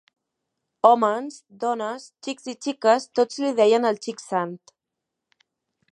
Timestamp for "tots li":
3.19-3.55